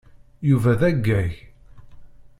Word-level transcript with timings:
Yuba 0.49 0.73
d 0.79 0.81
aggag. 0.89 1.31